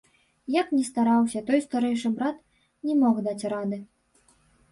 [0.53, 2.37] Як ні стараўся той старэйшы брат,
[2.89, 3.77] не мог даць рады.